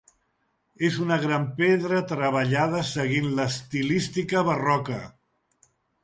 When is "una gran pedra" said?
1.01-1.99